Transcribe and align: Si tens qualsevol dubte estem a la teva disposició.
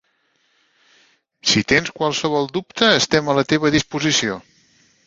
Si 1.51 1.63
tens 1.73 1.93
qualsevol 2.01 2.51
dubte 2.57 2.91
estem 3.03 3.31
a 3.35 3.39
la 3.43 3.47
teva 3.55 3.75
disposició. 3.79 4.43